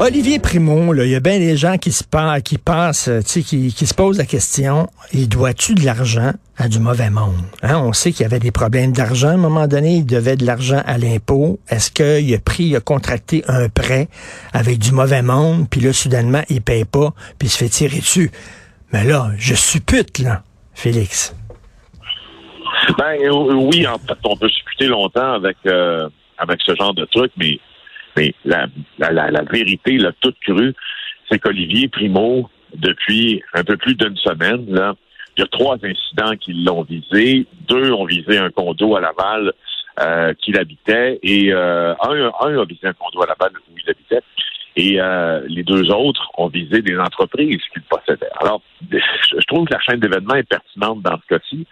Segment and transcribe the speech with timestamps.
[0.00, 3.86] Olivier Primo, il y a bien des gens qui se pensent, qui pensent, qui, qui
[3.86, 7.44] se posent la question, il doit-tu de l'argent à du mauvais monde?
[7.62, 7.78] Hein?
[7.78, 9.28] On sait qu'il y avait des problèmes d'argent.
[9.28, 11.60] À un moment donné, il devait de l'argent à l'impôt.
[11.68, 14.08] Est-ce qu'il a pris, il a contracté un prêt
[14.52, 17.98] avec du mauvais monde, puis là, soudainement, il paye pas, puis il se fait tirer
[18.00, 18.32] dessus?
[18.92, 20.42] Mais là, je suppute, là,
[20.74, 21.36] Félix.
[22.98, 27.60] Ben oui, en on peut supputer longtemps avec, euh, avec ce genre de truc, mais
[28.16, 28.66] mais la,
[28.98, 30.74] la, la, vérité, la toute crue,
[31.30, 34.94] c'est qu'Olivier Primo, depuis un peu plus d'une semaine, là,
[35.36, 37.46] il y a trois incidents qui l'ont visé.
[37.66, 39.52] Deux ont visé un condo à Laval
[40.00, 43.90] euh, qu'il habitait et euh, un, un a visé un condo à Laval où il
[43.90, 44.22] habitait.
[44.76, 48.30] Et euh, les deux autres ont visé des entreprises qu'il possédait.
[48.40, 51.66] Alors, je trouve que la chaîne d'événements est pertinente dans ce cas-ci.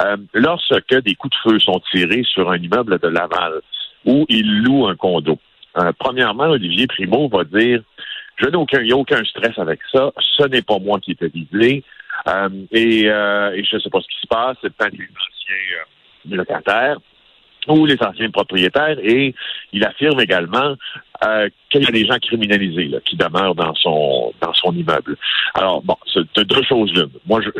[0.00, 3.60] Euh, lorsque des coups de feu sont tirés sur un immeuble de Laval
[4.04, 5.38] où il loue un condo,
[5.78, 7.82] euh, premièrement, Olivier Primo va dire
[8.36, 10.12] je n'ai aucun, aucun stress avec ça.
[10.36, 11.82] Ce n'est pas moi qui étais visé.
[12.28, 14.56] Euh, et, euh, et, je ne sais pas ce qui se passe.
[14.62, 16.98] C'est peut-être les anciens locataires
[17.66, 18.98] ou les anciens propriétaires.
[19.02, 19.34] Et
[19.72, 20.76] il affirme également
[21.70, 25.16] qu'il y a des gens criminalisés qui demeurent dans son immeuble.
[25.54, 27.10] Alors bon, c'est deux choses l'une.
[27.26, 27.50] Moi, je,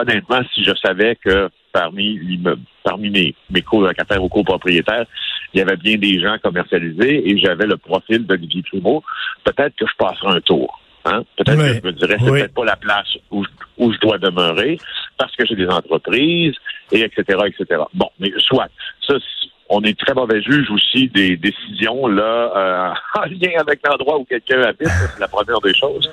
[0.00, 2.40] honnêtement, si je savais que parmi
[2.82, 5.06] parmi mes, mes co-locataires ou copropriétaires,
[5.52, 9.02] il y avait bien des gens commercialisés et j'avais le profil d'Olivier Primo,
[9.44, 10.80] peut-être que je passerai un tour.
[11.04, 11.22] Hein?
[11.36, 13.44] Peut-être que je me dirais, c'est peut-être pas la place où,
[13.78, 14.78] où je dois demeurer
[15.16, 16.54] parce que j'ai des entreprises
[16.92, 17.82] et etc., etc.
[17.94, 18.68] Bon, mais soit.
[19.06, 19.14] Ça,
[19.70, 24.24] on est très mauvais juge aussi des décisions là euh, en lien avec l'endroit où
[24.24, 24.88] quelqu'un habite.
[24.88, 26.10] C'est la première des choses.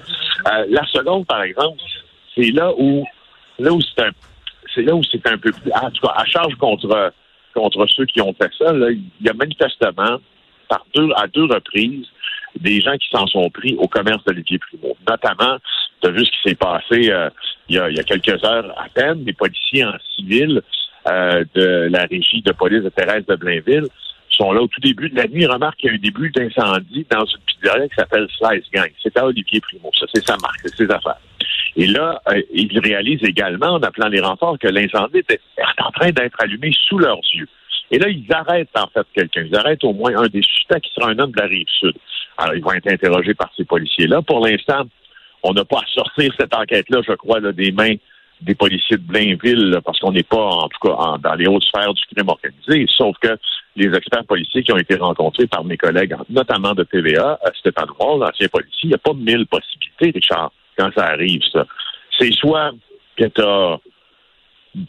[0.47, 1.81] Euh, la seconde, par exemple,
[2.35, 3.03] c'est là où
[3.59, 4.11] là où c'est un
[4.73, 7.11] c'est là où c'est un peu plus en tout cas à charge contre
[7.57, 8.71] contre ceux qui ont fait ça.
[8.73, 10.19] Il y a manifestement
[10.69, 12.05] par deux à deux reprises
[12.59, 14.95] des gens qui s'en sont pris au commerce d'Olivier Primo.
[15.09, 15.57] Notamment,
[16.01, 17.29] tu as vu ce qui s'est passé euh,
[17.69, 20.61] il, y a, il, y a, quelques heures à peine, des policiers en civil
[21.09, 23.87] euh, de la régie de police de Thérèse de Blainville
[24.35, 25.45] sont là au tout début de la nuit.
[25.45, 28.91] Remarque qu'il y a un début d'incendie dans une pizzeria qui s'appelle Slice Gang.
[29.01, 29.91] C'est à Olivier Primo.
[29.97, 31.19] Ça, c'est sa marque, c'est ses affaires.
[31.75, 35.39] Et là, euh, ils réalisent également, en appelant les renforts, que l'incendie est
[35.79, 37.47] en train d'être allumé sous leurs yeux.
[37.91, 39.43] Et là, ils arrêtent en fait quelqu'un.
[39.43, 41.93] Ils arrêtent au moins un des suspects qui sera un homme de la rive sud.
[42.37, 44.21] Alors, ils vont être interrogés par ces policiers-là.
[44.21, 44.83] Pour l'instant,
[45.43, 47.95] on n'a pas à sortir cette enquête-là, je crois, là, des mains
[48.41, 51.93] des policiers de Blainville, parce qu'on n'est pas, en tout cas, dans les hautes sphères
[51.93, 53.35] du crime organisé, sauf que
[53.77, 57.89] les experts policiers qui ont été rencontrés par mes collègues, notamment de TVA, euh, Stéphane
[57.97, 61.65] Roy, l'ancien policier, il n'y a pas mille possibilités, Richard, quand ça arrive, ça.
[62.19, 62.71] C'est soit
[63.15, 63.79] que tu as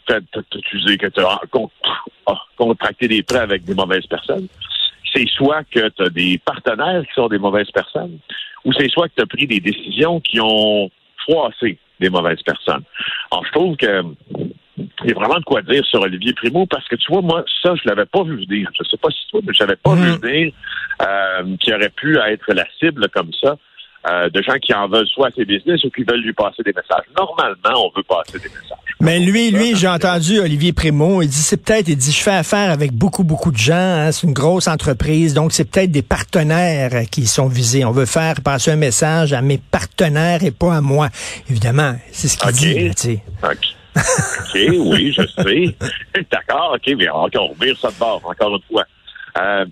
[0.07, 4.47] que tu as contracté des prêts avec des mauvaises personnes,
[5.13, 8.19] c'est soit que tu as des partenaires qui sont des mauvaises personnes,
[8.65, 12.83] ou c'est soit que tu as pris des décisions qui ont froissé des mauvaises personnes.
[13.31, 14.03] Alors, je trouve que
[15.03, 17.43] il y a vraiment de quoi dire sur Olivier Primo parce que tu vois, moi,
[17.61, 18.69] ça, je l'avais pas vu venir.
[18.77, 20.19] Je sais pas si toi, mais je n'avais pas vu mm.
[20.21, 20.53] venir
[21.01, 23.57] euh, qui aurait pu être la cible comme ça.
[24.09, 26.63] Euh, de gens qui en veulent soit à ses business ou qui veulent lui passer
[26.63, 27.03] des messages.
[27.17, 28.77] Normalement, on veut passer des messages.
[29.01, 32.31] Mais lui, lui, j'ai entendu Olivier Primo, il dit c'est peut-être, il dit je fais
[32.31, 36.01] affaire avec beaucoup, beaucoup de gens, hein, c'est une grosse entreprise, donc c'est peut-être des
[36.01, 37.83] partenaires qui sont visés.
[37.83, 41.09] On veut faire passer un message à mes partenaires et pas à moi.
[41.49, 42.91] Évidemment, c'est ce qu'il dit.
[42.95, 43.21] Sais.
[43.99, 45.75] OK, oui, je sais.
[46.31, 48.85] D'accord, OK, mais on revire ça de bord, encore une fois.
[49.39, 49.65] Euh,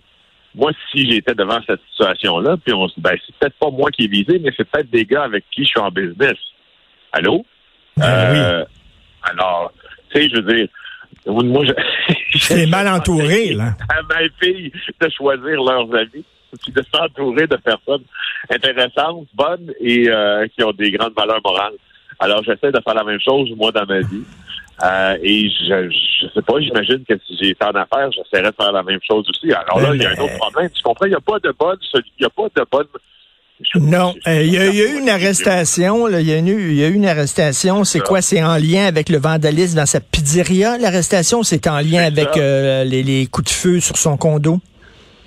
[0.55, 3.91] moi, si j'étais devant cette situation-là, puis on se dit, ben, c'est peut-être pas moi
[3.91, 6.37] qui est visé, mais c'est peut-être des gars avec qui je suis en business.
[7.11, 7.45] Allô?
[7.95, 8.65] Ben euh,
[9.23, 9.71] alors,
[10.09, 10.67] tu sais, je veux dire,
[11.25, 11.73] moi, je.
[12.37, 13.73] C'est mal entouré, là.
[13.89, 16.25] À ma fille de choisir leurs amis,
[16.63, 18.03] puis de s'entourer de personnes
[18.49, 21.73] intéressantes, bonnes et euh, qui ont des grandes valeurs morales.
[22.19, 24.23] Alors, j'essaie de faire la même chose, moi, dans ma vie.
[24.83, 28.71] Euh, et je, je sais pas, j'imagine que si j'étais en affaires, j'essaierais de faire
[28.71, 29.51] la même chose aussi.
[29.51, 30.69] Alors là, il y a un autre problème.
[30.69, 31.05] Tu comprends?
[31.05, 32.87] Il n'y a pas de bonne, il n'y a pas de bonne
[33.75, 36.07] non, euh, il y, a eu une arrestation.
[36.07, 37.83] Il y, a eu une arrestation.
[37.85, 38.21] C'est quoi?
[38.21, 41.41] C'est en lien avec le vandalisme dans sa pizzeria, l'arrestation?
[41.41, 44.59] C'est en lien avec euh, les, les, coups de feu sur son condo?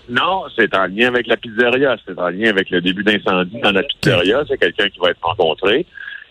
[0.09, 1.97] Non, c'est en lien avec la pizzeria.
[2.07, 4.45] C'est en lien avec le début d'incendie dans la pizzeria.
[4.49, 5.85] C'est quelqu'un qui va être rencontré.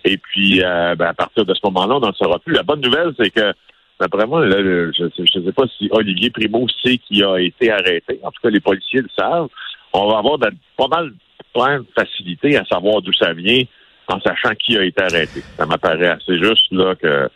[0.06, 2.54] Et puis, euh, ben, à partir de ce moment-là, on n'en saura plus.
[2.54, 3.54] La bonne nouvelle, c'est que,
[4.00, 8.20] d'après moi, je ne sais pas si Olivier Primo sait qui a été arrêté.
[8.24, 9.50] En tout cas, les policiers le savent.
[9.94, 10.40] on va avoir
[10.78, 11.12] pas mal
[11.56, 13.64] de facilité à savoir d'où ça vient
[14.08, 15.42] en sachant qui a été arrêté.
[15.58, 17.30] Ça m'apparaît assez juste là que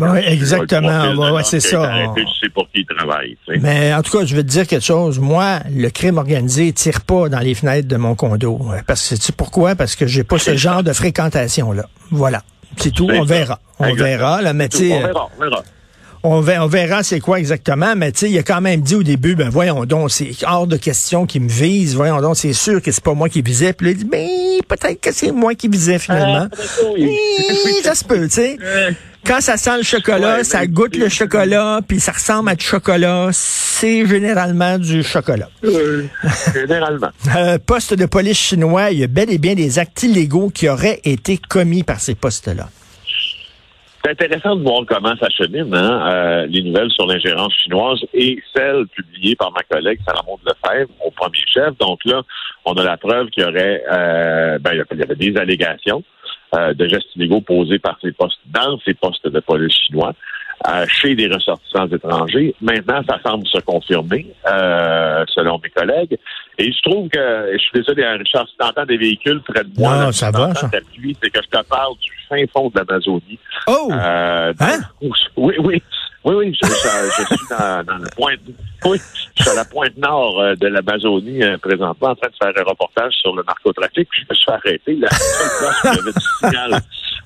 [0.00, 1.32] oui, exactement.
[1.32, 1.82] Ouais, c'est ça.
[1.82, 3.36] Arrêté, je sais pour qui il travaille.
[3.60, 5.18] Mais en tout cas, je vais te dire quelque chose.
[5.18, 8.60] Moi, le crime organisé tire pas dans les fenêtres de mon condo.
[8.86, 9.74] Parce que tu sais pourquoi?
[9.74, 11.88] Parce que j'ai pas ce genre de fréquentation-là.
[12.10, 12.42] Voilà.
[12.76, 13.08] C'est tout.
[13.10, 13.58] On verra.
[13.78, 14.42] On verra.
[14.42, 15.62] Là, mais on verra, on verra.
[16.28, 19.36] On verra, c'est quoi exactement, mais tu sais, il a quand même dit au début,
[19.36, 22.90] ben voyons donc, c'est hors de question qu'il me vise, voyons donc, c'est sûr que
[22.90, 23.72] c'est pas moi qui visais.
[23.72, 24.26] Puis là, il dit, ben
[24.66, 26.48] peut-être que c'est moi qui visais finalement.
[26.50, 27.16] Ah, oui.
[27.84, 28.58] ça se peut, tu sais.
[29.26, 33.30] Quand ça sent le chocolat, ça goûte le chocolat, puis ça ressemble à du chocolat,
[33.32, 35.48] c'est généralement du chocolat.
[36.54, 37.08] généralement.
[37.36, 40.68] euh, poste de police chinois, il y a bel et bien des actes illégaux qui
[40.68, 42.68] auraient été commis par ces postes-là.
[44.04, 48.40] C'est intéressant de voir comment ça chemine, hein, euh, les nouvelles sur l'ingérence chinoise et
[48.54, 51.76] celles publiées par ma collègue Sarah Maud Lefebvre au premier chef.
[51.78, 52.22] Donc là,
[52.64, 56.04] on a la preuve qu'il y aurait, euh, ben, il y avait des allégations
[56.54, 60.14] euh, de gestes illégaux posés par ces postes dans ces postes de police chinois.
[60.66, 62.54] Euh, chez des ressortissants étrangers.
[62.62, 66.18] Maintenant, ça semble se confirmer, euh, selon mes collègues.
[66.58, 69.70] Et je trouve que, je suis désolé, hein, Richard, si tu des véhicules près de
[69.78, 70.70] moi, non, ça va, ça.
[70.72, 73.38] c'est que je te parle du fin fond de l'Amazonie.
[73.66, 73.90] Oh!
[73.92, 74.78] Euh, hein?
[75.36, 75.82] Oui, oui.
[76.26, 78.34] Oui, oui, je, suis dans, dans le point.
[78.84, 79.00] Oui,
[79.36, 82.52] je suis à la pointe nord euh, de l'Amazonie euh, présentement en train de faire
[82.64, 84.08] un reportage sur le narcotrafic.
[84.12, 84.96] Je me suis arrêté.
[84.96, 85.08] La
[85.84, 86.82] y avait du signal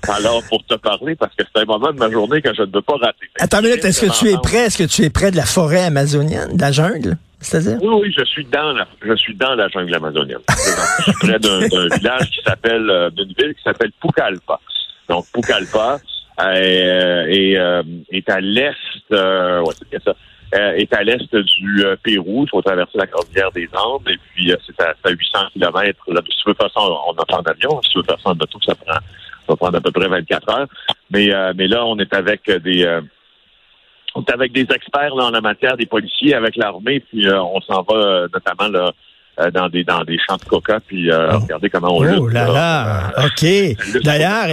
[0.07, 2.71] alors pour te parler parce que c'est un moment de ma journée que je ne
[2.71, 3.31] veux pas rater.
[3.39, 4.67] Attends une minute, est-ce que tu es près?
[4.67, 7.17] Est-ce que tu es près de la forêt amazonienne, de la jungle?
[7.41, 7.79] C'est-à-dire?
[7.83, 10.41] Oui, oui, je suis dans la, je suis dans la jungle amazonienne.
[10.49, 11.61] je suis près d'un
[11.97, 14.61] village qui s'appelle, euh, d'une ville qui s'appelle Pucallpa.
[15.09, 16.01] Donc, Pucallpa
[16.49, 18.75] euh, est, euh, est à l'est,
[19.13, 20.15] euh, ouais, c'est ça,
[20.55, 22.45] euh, est à l'est du euh, Pérou.
[22.45, 26.13] Il faut traverser la cordillère des Andes et puis c'est à, à, 800 km.
[26.13, 27.81] Là, si tu veux faire ça, on en avion.
[27.83, 29.01] Si tu veux faire ça en auto, ça prend, ça
[29.49, 30.69] va prendre à peu près 24 heures.
[31.11, 33.01] Mais, mais là, on est avec des
[34.15, 37.61] on est avec des experts là, en la matière, des policiers, avec l'armée, puis on
[37.61, 38.93] s'en va notamment là,
[39.53, 41.39] dans des dans des champs de coca, puis euh, oh.
[41.41, 43.47] regardez comment on Oh là là, OK.
[44.05, 44.49] D'ailleurs,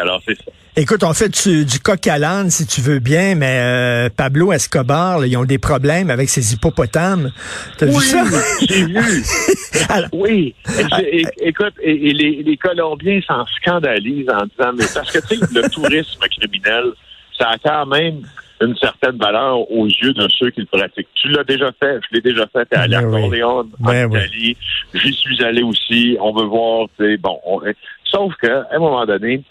[0.00, 0.52] alors c'est ça.
[0.78, 4.52] Écoute, on fait du, du coq à l'âne, si tu veux bien, mais euh, Pablo
[4.52, 7.32] Escobar, là, ils ont des problèmes avec ses hippopotames.
[7.78, 8.24] T'as oui, vu ça?
[8.68, 9.24] j'ai vu.
[10.12, 10.54] oui.
[11.40, 15.66] écoute, et, les, les, Colombiens s'en scandalisent en disant, mais parce que, tu sais, le
[15.70, 16.92] tourisme criminel,
[17.38, 18.20] ça a quand même
[18.60, 21.08] une certaine valeur aux yeux de ceux qui le pratiquent.
[21.14, 24.10] Tu l'as déjà fait, je l'ai déjà fait, t'es allé à ben Corleone, en ben
[24.10, 24.56] Italie,
[24.94, 27.38] j'y suis allé aussi, on veut voir, c'est bon.
[28.04, 29.42] Sauf que, à un moment donné,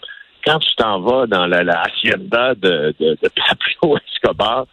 [0.44, 4.66] quand tu t'en vas dans la, la hacienda de, de, de Pablo Escobar,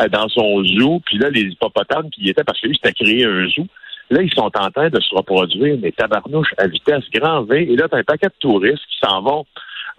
[0.00, 2.92] euh, dans son zoo, puis là, les hippopotames qui y étaient, parce que lui, c'était
[2.92, 3.66] créé un zoo,
[4.10, 7.76] là, ils sont en train de se reproduire, mais tabarnouches à vitesse grand V, et
[7.76, 9.46] là, t'as un paquet de touristes qui s'en vont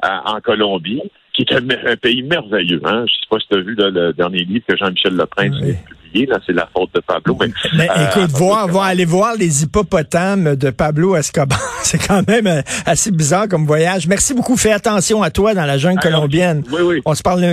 [0.05, 1.01] euh, en Colombie,
[1.33, 2.81] qui est un, pays merveilleux.
[2.83, 3.05] Hein?
[3.07, 6.25] Je sais pas si tu as vu le dernier livre que Jean-Michel Leprince a publié,
[6.25, 7.37] là, c'est la faute de Pablo.
[7.39, 7.47] Mais,
[7.77, 12.47] mais euh, écoute, voir, voir, aller voir les hippopotames de Pablo Escobar, c'est quand même
[12.47, 14.07] euh, assez bizarre comme voyage.
[14.07, 14.57] Merci beaucoup.
[14.57, 16.63] Fais attention à toi dans la jungle colombienne.
[16.71, 17.01] Oui, oui.
[17.05, 17.49] On se parle lundi.